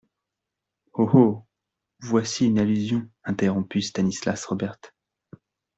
[0.95, 1.07] Oh!
[1.13, 1.45] oh!
[1.99, 4.77] voici une allusion, interrompit Stanislas Robert.